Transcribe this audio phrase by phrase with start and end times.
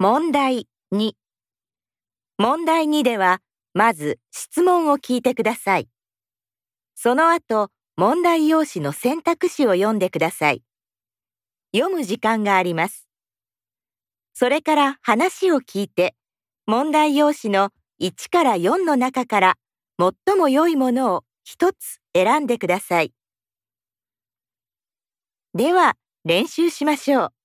[0.00, 1.10] 問題2
[2.38, 3.40] 問題2では、
[3.74, 5.88] まず質問を聞いてください。
[6.94, 10.62] その後、問題用紙の選択肢を読んでください。
[11.74, 13.08] 読む時間があります。
[14.34, 16.14] それから話を聞いて、
[16.68, 17.70] 問題用紙の
[18.00, 19.54] 1から4の中から
[19.98, 23.12] 最も良いものを1つ選んでください。
[25.54, 27.37] では、練習しましょう。